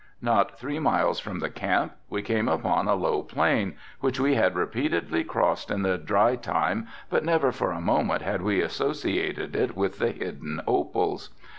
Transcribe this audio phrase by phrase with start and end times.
[0.23, 4.55] Not three miles from the camp we came upon a low plain which we had
[4.55, 9.77] repeatedly, crossed in the dry time but never for a moment had we associated it
[9.77, 11.29] with the hidden opals.